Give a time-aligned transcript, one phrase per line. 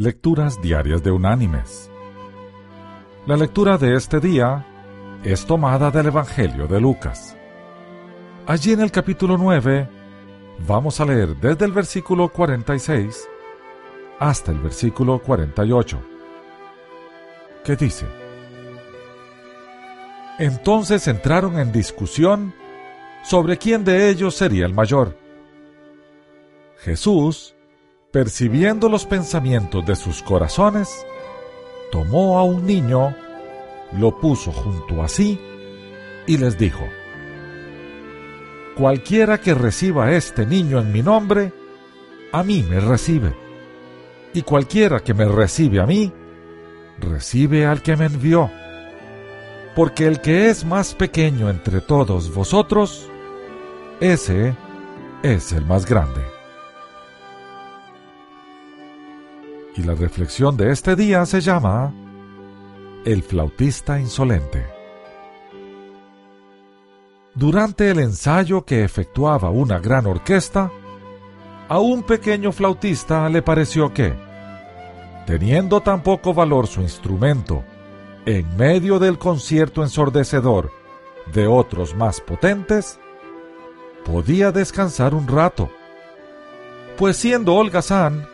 [0.00, 1.90] Lecturas Diarias de Unánimes.
[3.26, 4.64] La lectura de este día
[5.24, 7.36] es tomada del Evangelio de Lucas.
[8.46, 9.88] Allí en el capítulo 9
[10.68, 13.28] vamos a leer desde el versículo 46
[14.20, 16.00] hasta el versículo 48,
[17.64, 18.06] que dice,
[20.38, 22.54] Entonces entraron en discusión
[23.24, 25.18] sobre quién de ellos sería el mayor.
[26.76, 27.56] Jesús,
[28.10, 31.06] percibiendo los pensamientos de sus corazones,
[31.92, 33.14] tomó a un niño,
[33.92, 35.40] lo puso junto a sí
[36.26, 36.84] y les dijo,
[38.76, 41.52] Cualquiera que reciba este niño en mi nombre,
[42.32, 43.34] a mí me recibe,
[44.32, 46.12] y cualquiera que me recibe a mí,
[47.00, 48.50] recibe al que me envió.
[49.74, 53.08] Porque el que es más pequeño entre todos vosotros,
[54.00, 54.54] ese
[55.22, 56.37] es el más grande.
[59.78, 61.94] Y la reflexión de este día se llama
[63.04, 64.66] El flautista insolente.
[67.32, 70.72] Durante el ensayo que efectuaba una gran orquesta,
[71.68, 74.14] a un pequeño flautista le pareció que,
[75.26, 77.62] teniendo tan poco valor su instrumento,
[78.26, 80.72] en medio del concierto ensordecedor
[81.32, 82.98] de otros más potentes,
[84.04, 85.70] podía descansar un rato,
[86.96, 88.26] pues siendo holgazán,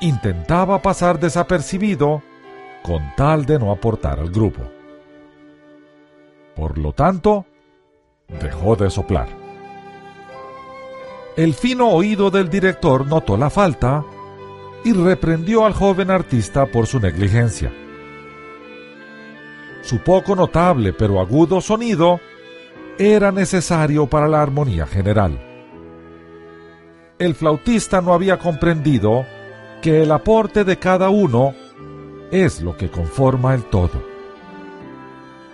[0.00, 2.22] intentaba pasar desapercibido
[2.82, 4.62] con tal de no aportar al grupo.
[6.54, 7.46] Por lo tanto,
[8.40, 9.28] dejó de soplar.
[11.36, 14.04] El fino oído del director notó la falta
[14.84, 17.72] y reprendió al joven artista por su negligencia.
[19.82, 22.20] Su poco notable pero agudo sonido
[22.98, 25.38] era necesario para la armonía general.
[27.18, 29.24] El flautista no había comprendido
[29.84, 31.54] que el aporte de cada uno
[32.30, 34.02] es lo que conforma el todo.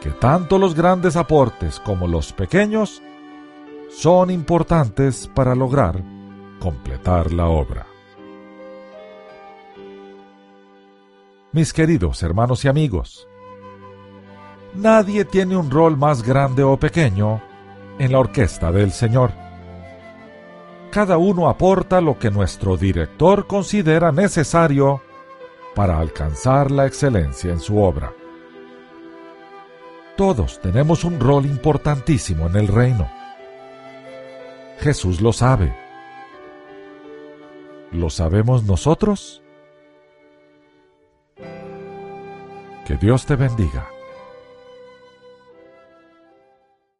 [0.00, 3.02] Que tanto los grandes aportes como los pequeños
[3.90, 6.02] son importantes para lograr
[6.58, 7.86] completar la obra.
[11.52, 13.28] Mis queridos hermanos y amigos,
[14.72, 17.42] nadie tiene un rol más grande o pequeño
[17.98, 19.43] en la orquesta del Señor.
[20.94, 25.02] Cada uno aporta lo que nuestro director considera necesario
[25.74, 28.12] para alcanzar la excelencia en su obra.
[30.16, 33.10] Todos tenemos un rol importantísimo en el reino.
[34.78, 35.76] Jesús lo sabe.
[37.90, 39.42] ¿Lo sabemos nosotros?
[42.86, 43.88] Que Dios te bendiga.